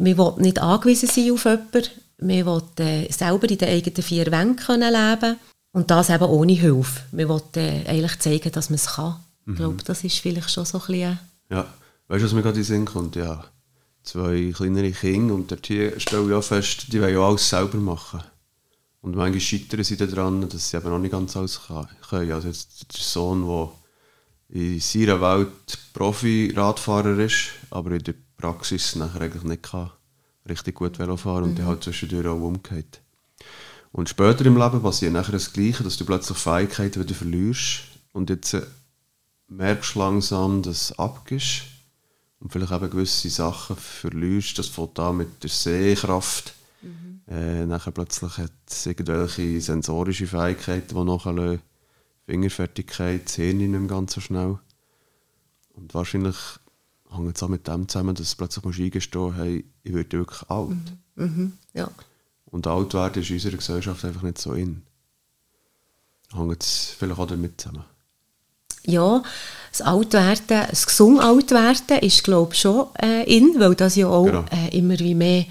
[0.00, 1.88] Man will nicht angewiesen sein auf jemanden.
[2.18, 5.36] Man will äh, selber in den eigenen vier Wänden können leben
[5.72, 7.02] Und das eben ohne Hilfe.
[7.12, 9.16] Man will äh, eigentlich zeigen, dass man es kann.
[9.46, 11.18] Ich glaube, das ist vielleicht schon so ein bisschen...
[11.50, 11.66] Ja,
[12.08, 13.16] weißt du, was mir gerade in den Sinn kommt?
[13.16, 13.44] Ja,
[14.02, 18.22] zwei kleinere Kinder und dort stelle ich auch fest, die wollen ja alles selber machen.
[19.02, 22.32] Und manchmal scheitern sie daran, dass sie eben noch nicht ganz alles können.
[22.32, 23.70] Also jetzt der Sohn, der
[24.50, 29.90] in seiner Welt Profi-Radfahrer ist, aber in der Praxis nachher eigentlich nicht kann,
[30.48, 33.00] richtig gut Velo fahren und der halt zwischendurch auch umgeht.
[33.92, 38.30] Und später im Leben passiert nachher das Gleiche, dass du plötzlich Fähigkeiten wieder verlierst und
[38.30, 38.62] jetzt äh,
[39.48, 41.62] merkst langsam, dass du abgibst
[42.38, 44.58] und vielleicht eben gewisse Sachen verlierst.
[44.58, 46.54] Das fängt an mit der Sehkraft.
[47.28, 51.58] Äh, nachher plötzlich hat es irgendwelche sensorische Fähigkeiten, die nachher
[52.26, 54.58] Fingerfertigkeit, das Hirn nicht mehr ganz so schnell.
[55.74, 56.36] Und wahrscheinlich
[57.12, 60.48] hängt es auch mit dem zusammen, dass du plötzlich musst eingestehen hey, ich werde wirklich
[60.50, 60.76] alt.
[61.16, 61.52] Mhm.
[61.74, 61.88] Ja.
[62.46, 64.82] Und alt werden ist in unserer Gesellschaft einfach nicht so in.
[66.32, 67.84] Hängt es vielleicht auch damit zusammen?
[68.86, 69.22] ja,
[69.70, 74.24] das Altwerden, das gesund Altwerden ist glaube ich schon äh, in, weil das ja auch
[74.24, 74.44] Genau.
[74.50, 75.44] äh, immer wie mehr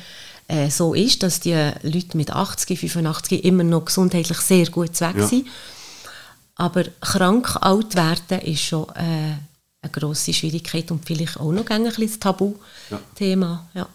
[0.47, 5.15] äh, so ist, dass die Leute mit 80, 85 immer noch gesundheitlich sehr gut weg
[5.17, 5.27] Ja.
[5.27, 5.47] sind.
[6.55, 9.35] Aber krank alt werden ist schon äh,
[9.81, 13.69] eine grosse Schwierigkeit und vielleicht auch noch ein bisschen das Tabuthema.
[13.73, 13.87] Ja.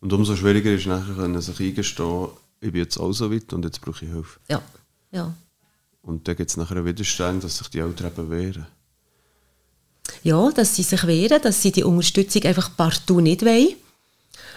[0.00, 2.28] Und umso schwieriger ist nachher, können sich eingestehen,
[2.60, 4.40] ich bin jetzt auch so weit und jetzt brauche ich Hilfe.
[4.48, 4.62] Ja.
[5.12, 5.34] ja.
[6.02, 8.66] Und dann gibt es nachher einen Widerstand, dass sich die Eltern eben wehren.
[10.22, 13.74] Ja, dass sie sich wehren, dass sie die Unterstützung einfach partout nicht wollen,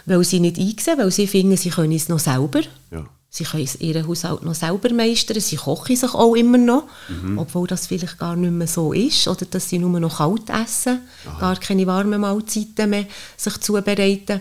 [0.06, 2.62] weil sie nicht einsehen, weil sie finden, sie können es noch selber.
[2.92, 3.08] Ja.
[3.36, 6.84] Sie können ihren Haushalt noch selber meistern, sie kochen sich auch immer noch,
[7.36, 11.02] obwohl das vielleicht gar nicht mehr so ist, oder dass sie nur noch kalt essen,
[11.40, 14.40] gar keine warmen Mahlzeiten mehr sich zubereiten.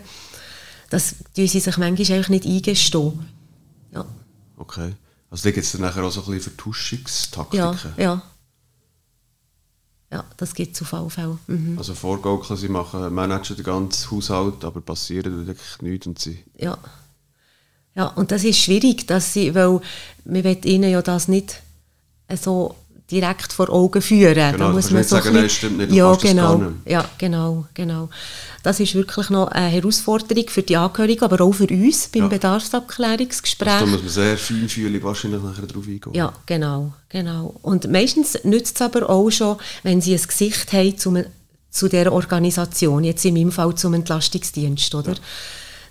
[0.90, 3.18] Das tun sie sich manchmal eigentlich nicht eingestehen.
[3.92, 4.04] Ja,
[4.58, 4.92] Okay.
[5.30, 7.78] Also da gibt es dann nachher auch so ein bisschen Vertuschungstaktiken.
[7.96, 8.22] ja, ja.
[10.12, 11.38] Ja, das gibt es auf alle Fälle.
[11.46, 11.78] Mhm.
[11.78, 16.44] Also vorgaukeln, sie machen, managen den ganzen Haushalt, aber passieren wirklich nichts und sie...
[16.58, 16.76] Ja.
[17.94, 19.80] Ja, und das ist schwierig, dass sie, weil
[20.24, 21.62] will ihnen ja das nicht
[22.40, 22.74] so
[23.10, 24.52] direkt vor Augen führen.
[24.52, 28.08] Genau, da muss man so sagen, ein nein, stimmt nicht, ja, genau, ja, genau, genau.
[28.62, 32.28] Das ist wirklich noch eine Herausforderung für die Angehörigen, aber auch für uns beim Ja.
[32.28, 33.68] Bedarfsabklärungsgespräch.
[33.68, 36.14] Also da muss man sehr feinfühlig wahrscheinlich nachher drauf eingehen.
[36.14, 37.54] Ja, genau, genau.
[37.60, 41.22] Und meistens nützt es aber auch schon, wenn sie ein Gesicht haben zum,
[41.70, 45.16] zu der Organisation, jetzt in meinem Fall zum Entlastungsdienst, oder?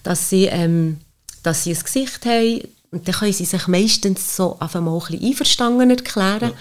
[0.01, 0.97] Dass, sie, ähm,
[1.43, 5.07] dass sie ein Gesicht haben und dann können sie sich meistens so auf einmal ein
[5.07, 6.51] bisschen einverstanden erklären,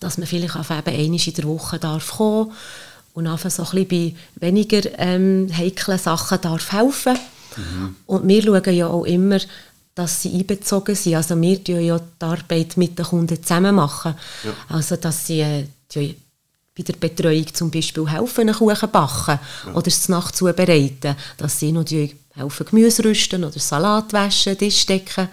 [0.00, 2.52] dass man vielleicht auf eben einmal in der Woche darf kommen
[3.14, 7.18] und einfach so ein bisschen bei weniger ähm, heiklen Sachen darf helfen.
[8.06, 9.38] Und wir schauen ja auch immer,
[9.94, 11.16] dass sie einbezogen sind.
[11.16, 14.14] Also wir tun ja die Arbeit mit den Kunden zusammen machen.
[14.44, 14.52] Ja.
[14.68, 16.16] Also dass sie äh, die
[16.76, 19.40] bei der Betreuung zum Beispiel helfen, einen Kuchen backen
[19.74, 24.86] oder es Nacht zubereiten, dass sie noch die helfen Gemüse rüsten oder Salat waschen, Tisch
[24.86, 25.28] decken,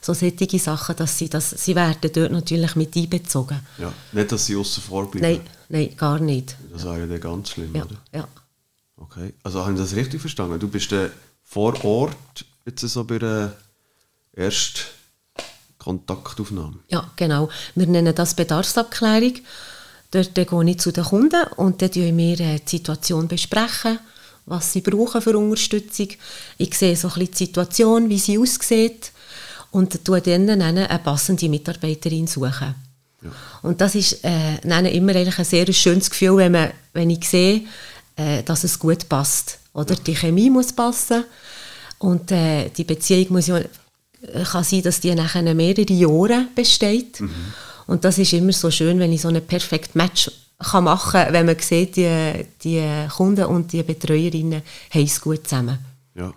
[0.00, 3.60] so solche Sachen, dass sie, das, sie werden dort natürlich mit einbezogen.
[3.78, 3.92] Ja.
[4.12, 5.42] Nicht, dass sie außen vor bleiben.
[5.68, 6.56] Nein, nein, gar nicht.
[6.72, 7.96] Das wäre ja dann ganz schlimm, Ja, oder?
[8.12, 8.28] ja.
[8.96, 9.32] Okay.
[9.42, 10.58] Also habe ich das richtig verstanden?
[10.58, 11.10] Du bist dann
[11.42, 13.56] vor Ort jetzt so bei der
[14.32, 14.80] ersten
[15.78, 16.76] Kontaktaufnahme.
[16.88, 17.48] Ja, genau.
[17.74, 19.34] Wir nennen das Bedarfsabklärung.
[20.10, 23.98] Dort äh, gehe ich zu den Kunden und dann besprechen wir äh, die Situation, besprechen,
[24.50, 26.08] was sie brauchen für Unterstützung.
[26.58, 29.12] Ich sehe so ein bisschen die Situation, wie sie aussieht
[29.70, 32.74] und tue dann eine passende Mitarbeiterin suchen.
[33.22, 33.30] Ja.
[33.62, 37.62] Und das ist äh, immer eigentlich ein sehr schönes Gefühl, wenn, man, wenn ich sehe,
[38.16, 39.58] äh, dass es gut passt.
[39.72, 39.94] Oder?
[39.94, 41.24] Die Chemie muss passen
[41.98, 43.68] und äh, die Beziehung muss ja, äh,
[44.50, 47.20] kann sein, dass die nachher mehrere Jahre besteht.
[47.20, 47.30] Mhm.
[47.86, 50.28] Und das ist immer so schön, wenn ich so ein perfekt Match
[50.60, 55.46] kann machen kann, wenn man sieht, die, die Kunden und die Betreuerinnen haben es gut
[55.46, 55.78] zusammen.
[56.14, 56.32] Ja.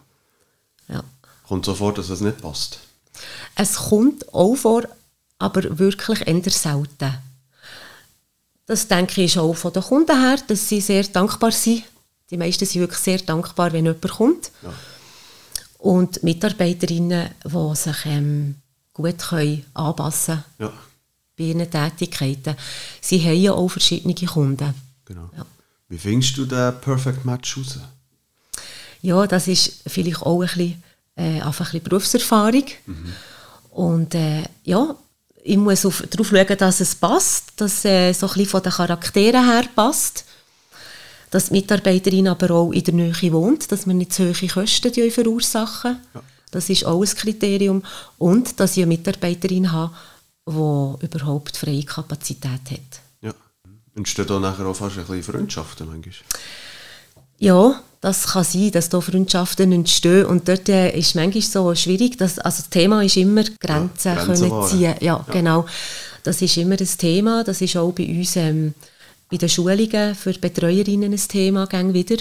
[0.87, 1.03] ja.
[1.47, 2.79] Kommt so vor, dass es nicht passt?
[3.55, 4.83] Es kommt auch vor,
[5.37, 7.17] aber wirklich eher selten.
[8.65, 11.83] Das denke ich auch von den Kunden her, dass sie sehr dankbar sind.
[12.29, 14.51] Die meisten sind wirklich sehr dankbar, wenn jemand kommt.
[14.61, 14.73] Ja.
[15.79, 18.55] Und Mitarbeiterinnen, die sich ähm,
[18.93, 20.73] gut können anpassen können ja.
[21.37, 22.55] Bei ihren Tätigkeiten.
[23.01, 24.73] Sie haben ja auch verschiedene Kunden.
[25.05, 25.29] Genau.
[25.35, 25.45] Ja.
[25.89, 27.79] Wie findest du den Perfect Match raus?
[29.01, 30.83] Ja, das ist vielleicht auch ein bisschen,
[31.15, 32.65] äh, einfach ein bisschen Berufserfahrung.
[32.85, 33.13] Mhm.
[33.71, 34.95] Und äh, ja,
[35.43, 38.63] ich muss auf, darauf schauen, dass es passt, dass es äh, so ein bisschen von
[38.63, 40.25] den Charakteren her passt.
[41.31, 45.11] Dass die Mitarbeiterin aber auch in der Nähe wohnt, dass wir nicht zu hohe Kosten
[45.11, 45.97] verursachen.
[46.13, 46.21] Ja.
[46.51, 47.83] Das ist auch ein Kriterium.
[48.19, 49.93] Und dass ich eine Mitarbeiterin habe,
[50.47, 53.01] die überhaupt freie Kapazität hat.
[53.21, 53.33] Ja.
[53.95, 56.13] Entstehen da nachher auch fast ein bisschen Freundschaften manchmal?
[57.39, 62.17] Ja, das kann sein, dass da Freundschaften entstehen und dort äh, ist manchmal so schwierig,
[62.17, 64.81] dass, also das Thema ist immer Grenzen, ja, Grenzen können ziehen.
[64.81, 65.65] Ja, ja, genau.
[66.23, 68.73] Das ist immer ein Thema, das ist auch bei uns ähm,
[69.29, 72.17] bei den Schulungen für Betreuerinnen ein Thema, gang wieder,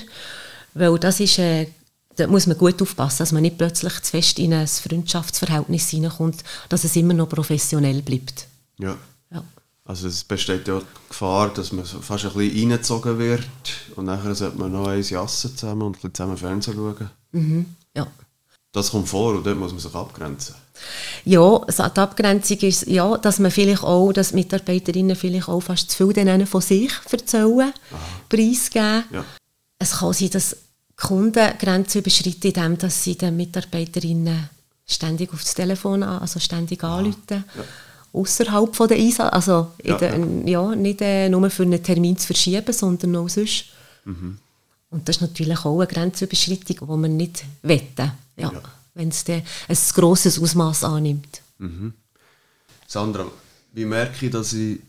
[0.74, 1.66] weil das ist, äh,
[2.16, 6.44] da muss man gut aufpassen, dass man nicht plötzlich zu fest in ein Freundschaftsverhältnis hineinkommt,
[6.68, 8.46] dass es immer noch professionell bleibt.
[8.78, 8.96] Ja.
[9.84, 13.42] Also es besteht ja die Gefahr, dass man fast ein bisschen reingezogen wird
[13.96, 17.10] und nachher sollte man noch eins jassen zusammen und ein bisschen zusammen Fernsehen schauen.
[17.32, 18.06] Mhm, ja.
[18.70, 20.54] Das kommt vor und dort muss man sich abgrenzen.
[21.24, 26.12] Ja, die Abgrenzung ist, ja, dass man vielleicht auch, dass Mitarbeiterinnen vielleicht auch fast zu
[26.12, 27.98] viel von sich erzählen, Aha.
[28.28, 29.04] preisgeben.
[29.12, 29.24] Ja.
[29.78, 30.56] Es kann sein, dass
[31.02, 34.48] Kunden Grenzen überschreiten, indem dass sie den Mitarbeiterinnen
[34.86, 37.44] ständig aufs Telefon an, also ständig anrufen.
[37.56, 37.64] Ja
[38.12, 40.74] außerhalb der Einsatz, also ja, der, ja.
[40.74, 43.66] nicht äh, nur für einen Termin zu verschieben, sondern auch sonst.
[44.04, 44.38] Mhm.
[44.90, 48.62] Und das ist natürlich auch eine Grenzüberschreitung, die man nicht wette, ja, ja.
[48.94, 49.42] wenn es ein
[49.94, 51.40] grosses Ausmaß annimmt.
[51.58, 51.94] Mhm.
[52.86, 53.26] Sandra,
[53.72, 54.80] wie merke ich, dass ich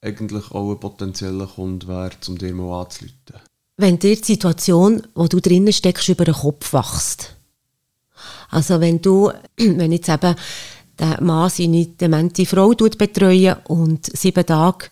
[0.00, 3.47] eigentlich auch ein potenzieller Kunde wäre, um dir mal anzuleiten?
[3.78, 7.36] Wenn dir die Situation, wo du drinnen steckst, über den Kopf wachst.
[8.50, 10.34] Also wenn du, wenn jetzt eben
[10.98, 14.86] der Mann seine demente Frau betreuen und sieben Tage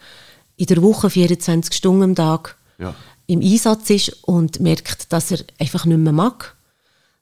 [0.57, 2.95] in der Woche, 24 Stunden am Tag ja.
[3.27, 6.57] im Einsatz ist und merkt, dass er einfach nicht mehr mag,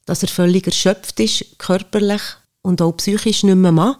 [0.04, 2.20] dass er völlig erschöpft ist, körperlich
[2.60, 3.96] und auch psychisch nicht mehr mag,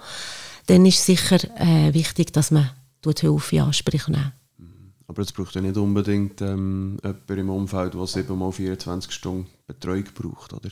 [0.67, 2.71] dann ist sicher äh, wichtig, dass man
[3.05, 4.33] Hilfe in Anspruch nimmt.
[5.07, 9.47] Aber es braucht ja nicht unbedingt ähm, jemanden im Umfeld, der sieben mal 24 Stunden
[9.67, 10.71] Betreuung braucht, oder?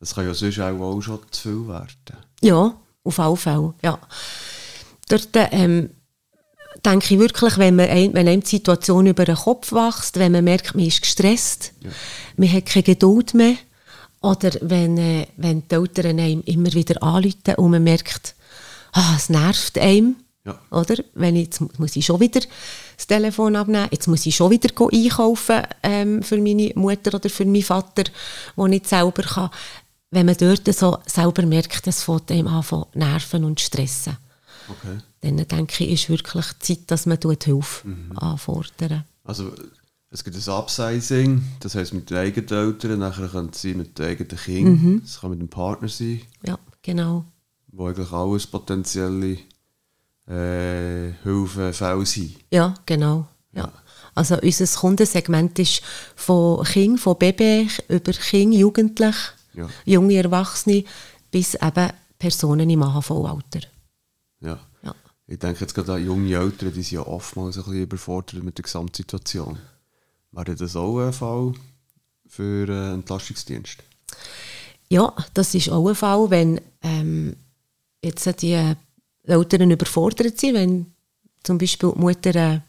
[0.00, 2.16] Das kann ja sonst auch, auch schon zu viel werden.
[2.40, 3.98] Ja, auf alle Fälle, ja.
[5.08, 5.90] Dort ähm,
[6.84, 10.32] denke ich wirklich, wenn, man ein, wenn einem die Situation über den Kopf wächst, wenn
[10.32, 11.90] man merkt, man ist gestresst, ja.
[12.36, 13.56] man hat keine Geduld mehr,
[14.20, 18.34] oder wenn, äh, wenn die Eltern einem immer wieder anrufen und man merkt,
[18.92, 20.58] ah, es nervt einem, ja.
[20.70, 20.96] oder?
[21.14, 22.40] Wenn ich, jetzt muss ich schon wieder
[22.98, 27.46] das Telefon abnehmen, jetzt muss ich schon wieder einkaufen ähm, für meine Mutter oder für
[27.46, 28.04] meinen Vater,
[28.56, 29.50] wo ich nicht selber kann
[30.10, 34.16] wenn man dort so selber merkt, es fängt einem an von Nerven und Stressen.
[34.68, 34.98] Okay.
[35.20, 38.18] Dann denke ich, ist wirklich Zeit, dass man Hilfe mhm.
[38.18, 39.04] anfordern.
[39.24, 39.52] Also
[40.10, 44.06] es gibt ein Upsizing, das heisst mit den eigenen Eltern, nachher können sie mit den
[44.06, 45.02] eigenen Kindern, mhm.
[45.04, 46.22] es kann mit dem Partner sein.
[46.42, 47.24] Ja, genau.
[47.68, 49.38] Wo eigentlich alles potenzielle
[50.28, 52.36] äh, Hilfefälle sind.
[52.50, 53.26] Ja, genau.
[53.52, 53.64] Ja.
[53.64, 53.72] ja.
[54.14, 55.82] Also unser Kundensegment ist
[56.16, 59.16] von Kind, von Baby über Kind, Jugendlich
[59.54, 59.68] ja.
[59.84, 60.84] junge Erwachsene
[61.30, 63.60] bis eben Personen im AHV-Alter.
[64.40, 64.58] Ja.
[64.82, 64.94] ja.
[65.26, 68.58] Ich denke jetzt gerade an junge Eltern, die sind ja oftmals ein bisschen überfordert mit
[68.58, 69.58] der Gesamtsituation.
[70.32, 71.54] Wäre das auch ein Fall
[72.26, 73.78] für einen Entlastungsdienst?
[74.88, 77.36] Ja, das ist auch ein Fall, wenn ähm,
[78.02, 78.74] jetzt die
[79.32, 80.86] Eltern überfordert sind, wenn
[81.42, 82.62] zum Beispiel die Mutter eine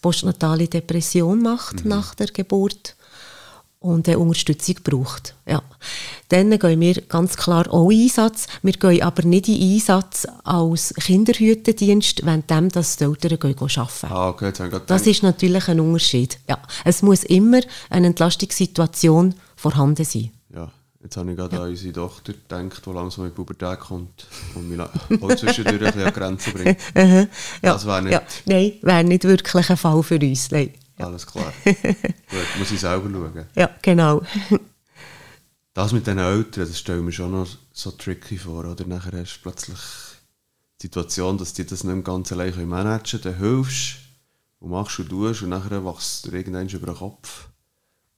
[0.00, 1.90] postnatale Depression macht mhm.
[1.90, 2.94] nach der Geburt
[3.80, 5.34] und eine Unterstützung braucht.
[5.46, 5.62] Ja.
[6.30, 8.46] Dann gehen wir ganz klar auch in Einsatz.
[8.62, 14.06] Wir gehen aber nicht in Einsatz als Kinderhütendienst, wenn dem das die Eltern gehen arbeiten.
[14.08, 14.52] Ah, okay,
[14.86, 16.38] das ist natürlich ein Unterschied.
[16.48, 16.58] Ja.
[16.84, 20.30] Es muss immer eine Entlastungssituation vorhanden sein.
[21.00, 21.62] Jetzt habe ich gerade ja.
[21.62, 24.90] an unsere Tochter gedacht, die langsam in die Pubertät kommt und mich auch
[25.36, 26.78] zwischendurch ein bisschen an Grenzen bringt.
[26.94, 27.26] ja.
[27.62, 28.12] Das wäre nicht...
[28.12, 28.22] Ja.
[28.46, 30.50] Nein, wäre nicht wirklich ein Fall für uns.
[30.50, 30.74] Nein.
[30.98, 31.52] Alles klar.
[31.64, 33.46] Gut, muss ich selber schauen.
[33.54, 34.22] Ja, genau.
[35.72, 38.64] Das mit den Eltern, das stelle ich mir schon noch so tricky vor.
[38.64, 39.78] Oder nachher hast du plötzlich
[40.80, 43.22] die Situation, dass die das nicht ganz allein managen können.
[43.22, 43.98] Dann hilfst
[44.58, 47.48] und machst und tust und nachher wachst du irgendwann über den Kopf.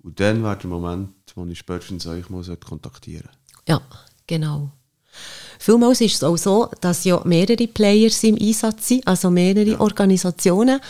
[0.03, 3.29] Und dann wäre der Moment, wo ich spätestens euch mal kontaktieren.
[3.67, 3.81] Ja,
[4.27, 4.71] genau.
[5.59, 9.81] Vielmals ist es auch so, dass ja mehrere Players im Einsatz sind, also mehrere ja.
[9.81, 10.81] Organisationen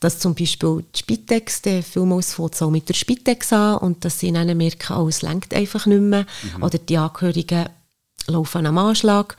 [0.00, 4.04] dass zum Beispiel die Spitex, der vielmals fängt es auch mit der Spitex an und
[4.04, 6.62] dass sie dann merken, oh, es lenkt einfach nicht mehr mhm.
[6.62, 7.68] oder die Angehörigen
[8.26, 9.36] laufen am Anschlag,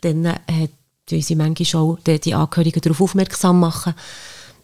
[0.00, 0.68] dann äh,
[1.06, 3.94] tun sie manchmal auch die, die Angehörigen darauf aufmerksam machen,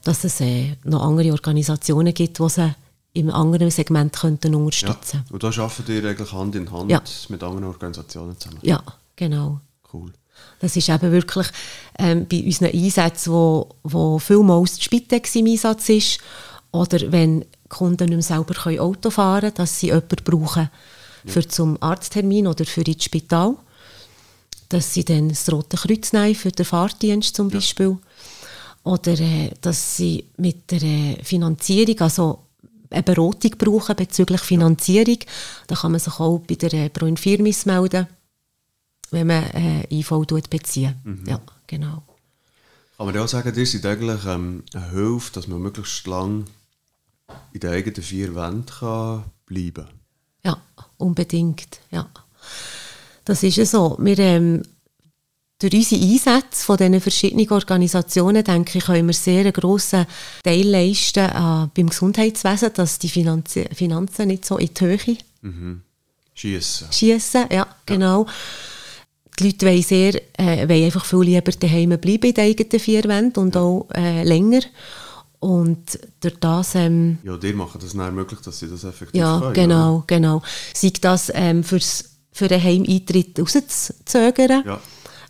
[0.04, 2.74] dass es äh, noch andere Organisationen gibt, die sie
[3.12, 5.32] im anderen Segment könnten unterstützen ja.
[5.32, 7.02] Und da arbeiten ihr eigentlich Hand in Hand ja.
[7.28, 8.60] mit anderen Organisationen zusammen?
[8.62, 8.82] Ja,
[9.16, 9.60] genau.
[9.92, 10.12] Cool.
[10.60, 11.48] Das ist eben wirklich
[11.98, 16.20] ähm, bei unseren Einsätzen, wo, wo vielmals die Spitex im Einsatz ist
[16.70, 20.70] oder wenn Kunden nicht mehr selber Auto fahren können, dass sie jemanden brauchen
[21.24, 21.32] ja.
[21.32, 23.56] für zum Arzttermin oder für ins Spital.
[24.68, 27.90] Dass sie dann das Rote Kreuz nehmen für den Fahrdienst zum Beispiel.
[27.90, 28.92] Ja.
[28.92, 32.38] Oder äh, dass sie mit der äh, Finanzierung, also
[32.90, 35.18] eine Beratung brauchen bezüglich Finanzierung.
[35.66, 38.06] Da kann man sich auch bei der äh, Proinfirmis melden
[39.10, 40.10] wenn man äh, IV
[40.48, 40.94] bezieht.
[41.04, 41.24] Mhm.
[41.26, 42.02] Ja, genau.
[42.96, 46.44] Kann man ja auch sagen, ihr seid eigentlich ähm, eine Hilfe, dass man möglichst lang
[47.52, 49.88] in den eigenen vier Wänden kann bleiben kann.
[50.44, 50.62] Ja,
[50.96, 51.80] unbedingt.
[51.90, 52.08] Ja.
[53.24, 53.96] Das ist ja so.
[54.00, 54.62] Wir, ähm,
[55.60, 60.06] durch unsere Einsätze von diesen verschiedenen Organisationen, denke ich, können wir sehr einen grossen
[60.42, 65.82] Teil leisten äh, beim Gesundheitswesen, dass die Finanzen, Finanzen nicht so in die Höhe mhm.
[66.34, 66.88] schiessen.
[66.90, 68.24] Schiessen, ja, genau.
[68.24, 68.32] Ja
[69.40, 73.04] die Leute wollen, sehr, äh, wollen einfach viel lieber daheim bleiben in den eigenen vier
[73.04, 74.60] Wänden und auch äh, länger.
[75.38, 76.74] Und durch das...
[76.74, 79.54] Ähm, ja, die machen das nicht möglich, dass sie das effektiv ja, können.
[79.54, 80.04] Genau, ja.
[80.06, 80.42] genau.
[80.74, 84.80] Sei das ähm, fürs, für den Heimeintritt rauszuzögern, ja.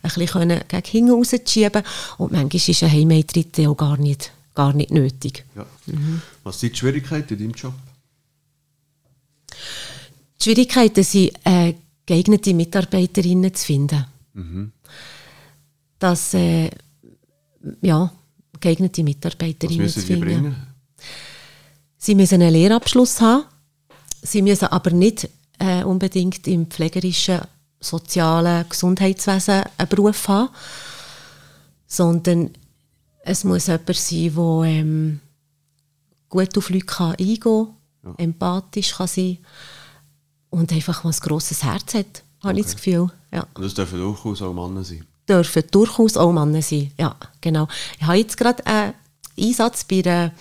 [0.03, 1.83] Ein bisschen gegen hinten rauszuschieben
[2.19, 5.45] und manchmal ist ein Heimeintritt auch gar nicht, gar nicht nötig.
[5.55, 5.67] Ja.
[5.87, 6.23] Mhm.
[6.45, 7.75] Was sind die Schwierigkeiten in deinem Job?
[10.39, 11.33] Die Schwierigkeiten sind...
[11.45, 11.75] Äh,
[12.11, 14.05] geeignete Mitarbeiterinnen zu finden.
[14.35, 14.73] Mhm.
[16.01, 16.69] Dass, äh,
[17.83, 18.13] ja,
[18.59, 20.21] geeignete Mitarbeiterinnen zu finden.
[20.21, 20.57] Bringen?
[21.99, 23.45] Sie müssen einen Lehrabschluss haben.
[24.23, 25.29] Sie müssen aber nicht
[25.61, 27.43] äh, unbedingt im pflegerischen,
[27.81, 30.51] sozialen Gesundheitswesen einen Beruf haben,
[31.87, 32.51] sondern
[33.23, 35.21] es muss jemand sein, der ähm,
[36.29, 38.15] gut auf Leute eingehen kann, ja.
[38.19, 42.61] empathisch kann sein kann und einfach mal ein grosses Herz hat, habe okay.
[42.61, 43.11] ich das Gefühl.
[43.33, 43.47] Ja.
[43.55, 45.05] Und das dürfen durchaus auch Männer sein?
[45.29, 47.69] Dürfen durchaus auch Männer sein, ja, genau.
[47.99, 48.95] Ich habe jetzt gerade einen
[49.39, 50.33] Einsatz bei einer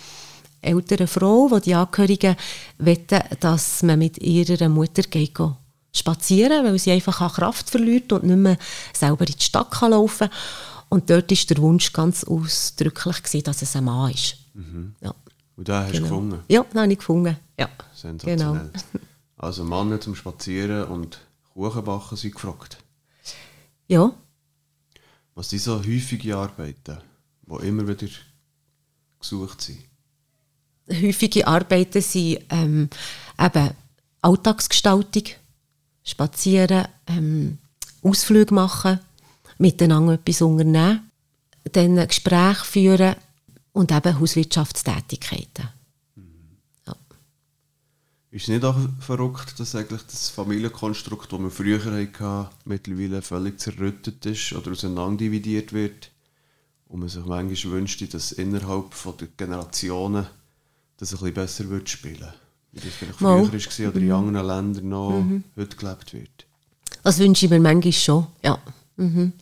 [0.61, 2.35] älteren Frau, wo die Angehörigen
[2.77, 5.39] wetten, dass man mit ihrer Mutter geht
[5.93, 8.57] spazieren, weil sie einfach an Kraft verliert und nicht mehr
[8.93, 10.37] selber in die Stadt kann laufen kann.
[10.89, 14.37] Und dort war der Wunsch ganz ausdrücklich, gewesen, dass es ein Mann ist.
[14.53, 14.95] Mhm.
[15.01, 15.13] Ja.
[15.55, 16.07] Und den hast du genau.
[16.07, 16.43] gefunden?
[16.47, 17.37] Ja, den habe ich gefunden.
[17.57, 17.69] Ja.
[17.93, 18.71] Sensationell.
[18.71, 18.79] Genau.
[19.41, 21.17] Also Männer zum Spazieren und
[21.53, 22.77] Kuchen backen sind gefragt.
[23.87, 24.11] Ja.
[25.33, 26.97] Was sind so häufige Arbeiten,
[27.43, 28.07] die immer wieder
[29.17, 29.79] gesucht sind?
[30.91, 32.89] Häufige Arbeiten sind ähm,
[33.39, 33.71] eben
[34.21, 35.23] Alltagsgestaltung,
[36.03, 37.57] Spazieren, ähm,
[38.01, 38.99] Ausflüge machen,
[39.57, 41.11] miteinander etwas unternehmen,
[41.71, 43.15] dann ein Gespräch führen
[43.73, 45.69] und eben Hauswirtschaftstätigkeiten.
[48.31, 53.59] Ist es nicht auch verrückt, dass eigentlich das Familienkonstrukt, das wir früher hatten, mittlerweile völlig
[53.59, 56.11] zerrüttet ist oder auseinanderdividiert wird?
[56.87, 60.27] Und man sich manchmal wünschte, dass innerhalb der Generationen
[60.97, 62.31] das ein bisschen besser wird spielen
[62.71, 63.51] Wie das vielleicht früher Mal.
[63.51, 64.13] war oder in mhm.
[64.13, 65.43] anderen Ländern noch mhm.
[65.57, 66.45] heute gelebt wird.
[67.03, 68.59] Das wünsche ich mir manchmal schon, ja.
[68.97, 69.33] Mhm.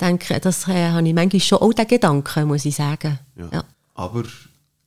[0.00, 3.18] Denke, das äh, habe ich manchmal schon auch den Gedanken, muss ich sagen.
[3.36, 3.48] Ja.
[3.52, 3.64] ja.
[3.94, 4.24] Aber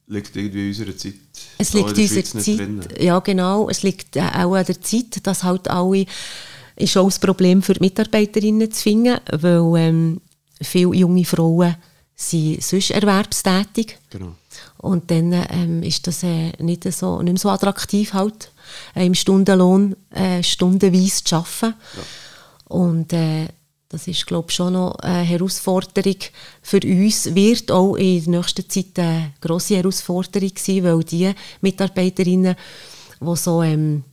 [0.08, 1.14] liegt irgendwie in unserer Zeit.
[1.58, 5.44] Es liegt in unserer Zeit, ja genau, es liegt äh, auch an der Zeit, dass
[5.44, 6.06] halt alle,
[6.76, 10.22] ist auch das Problem für die Mitarbeiterinnen zu finden, weil ähm,
[10.62, 11.76] viele junge Frauen
[12.20, 13.98] sind sonst erwerbstätig.
[14.10, 14.36] Genau.
[14.78, 18.52] Und dann ähm, ist das äh, nicht, so, nicht mehr so attraktiv, halt,
[18.94, 21.76] äh, im Stundenlohn äh, stundenweise zu arbeiten.
[21.96, 22.76] Ja.
[22.76, 23.48] Und äh,
[23.88, 26.18] das ist, glaube ich, schon noch eine Herausforderung
[26.62, 32.56] für uns, wird auch in der nächsten Zeit eine grosse Herausforderung sein, weil die Mitarbeiterinnen,
[33.22, 34.04] die so, ähm,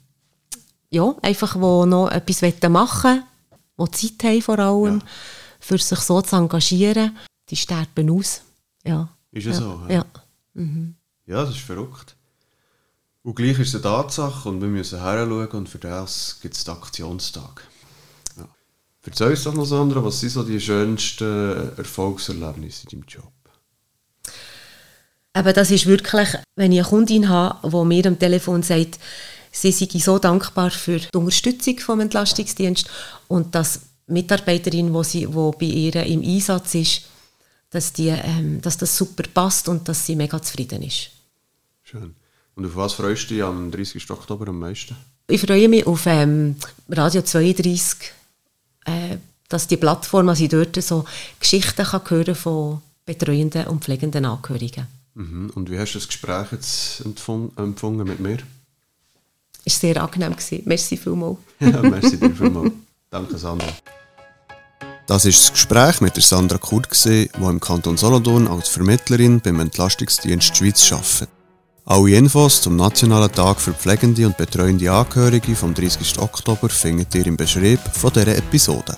[0.91, 3.25] ja, einfach wo noch etwas machen
[3.77, 5.07] wollen, die Zeit haben vor allem, ja.
[5.59, 7.17] für sich so zu engagieren,
[7.49, 8.43] die sterben aus.
[8.85, 9.09] Ja.
[9.33, 9.63] Ist es ja.
[9.63, 9.83] so?
[9.89, 9.95] Ja.
[9.95, 10.05] ja.
[10.55, 10.95] Mhm.
[11.27, 12.17] Ja, das ist verrückt.
[13.23, 16.65] Und gleich ist es eine Tatsache und wir müssen heranschauen und für das gibt es
[16.65, 17.67] den Aktionstag.
[18.37, 18.49] Ja.
[19.05, 23.33] Erzähl uns doch noch, Sandra, was sind so die schönsten Erfolgserlebnisse in deinem Job?
[25.33, 28.99] Aber das ist wirklich, wenn ich eine Kundin habe, die mir am Telefon sagt,
[29.51, 32.89] sie sei so dankbar für die Unterstützung vom Entlastungsdienst
[33.29, 37.03] und dass Mitarbeiterin, die, sie, die bei ihr im Einsatz ist,
[37.71, 41.11] dass, die, ähm, dass das super passt und dass sie mega zufrieden ist.
[41.83, 42.15] Schön.
[42.55, 44.11] Und auf was freust du dich am 30.
[44.11, 44.97] Oktober am meisten?
[45.29, 46.57] Ich freue mich auf ähm,
[46.89, 48.13] Radio 32,
[48.85, 49.17] äh,
[49.49, 51.05] dass die Plattform, dass ich dort so
[51.39, 54.87] Geschichten kann hören von betreuenden und pflegenden Angehörigen.
[55.15, 55.51] Mhm.
[55.55, 58.39] Und wie hast du das Gespräch jetzt empfunden mit mir?
[59.65, 60.33] Es war sehr angenehm.
[60.33, 60.63] Gewesen.
[60.65, 61.39] Merci vielmals.
[61.61, 62.73] ja, merci dir vielmals.
[63.11, 63.69] Danke, Sandra.
[65.07, 69.61] Das ist das Gespräch mit der Sandra Kurt, die im Kanton Solothurn als Vermittlerin beim
[69.61, 71.29] Entlastungsdienst Schweiz arbeitet.
[71.85, 76.19] Alle Infos zum Nationalen Tag für pflegende und betreuende Angehörige vom 30.
[76.19, 78.97] Oktober findet ihr im Beschrieb von dieser Episode.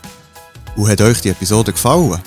[0.77, 2.19] Und hat euch die Episode gefallen?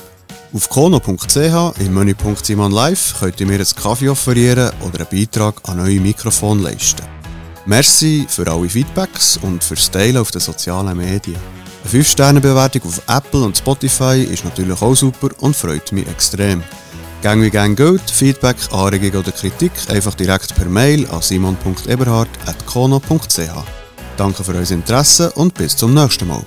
[0.53, 5.55] Auf kono.ch im Menüpunkt Simon Live könnt ihr mir einen Kaffee offerieren oder einen Beitrag
[5.67, 7.05] an neue Mikrofon leisten.
[7.65, 11.60] Merci für alle Feedbacks und fürs Teilen auf den sozialen Medien.
[11.83, 16.63] Eine 5-Sterne-Bewertung auf Apple und Spotify ist natürlich auch super und freut mich extrem.
[17.21, 23.65] Gang wie gang gilt, Feedback, Anregung oder Kritik einfach direkt per Mail an simon.eberhard.kono.ch.
[24.17, 26.41] Danke für euer Interesse und bis zum nächsten Mal.